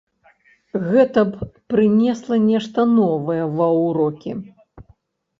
[0.91, 4.31] Гэта б прынесла нешта новае ва ўрокі.